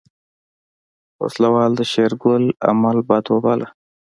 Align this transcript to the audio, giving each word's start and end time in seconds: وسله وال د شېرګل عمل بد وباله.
وسله 1.21 1.49
وال 1.55 1.71
د 1.79 1.81
شېرګل 1.91 2.43
عمل 2.67 2.97
بد 3.09 3.25
وباله. 3.33 3.67